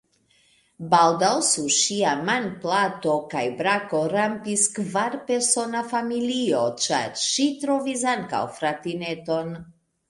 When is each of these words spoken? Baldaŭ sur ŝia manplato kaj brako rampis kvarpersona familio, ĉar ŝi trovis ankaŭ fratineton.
Baldaŭ 0.93 1.33
sur 1.49 1.67
ŝia 1.79 2.13
manplato 2.29 3.13
kaj 3.35 3.45
brako 3.61 4.01
rampis 4.15 4.65
kvarpersona 4.79 5.87
familio, 5.95 6.67
ĉar 6.89 7.17
ŝi 7.29 7.51
trovis 7.65 8.09
ankaŭ 8.19 8.43
fratineton. 8.61 9.57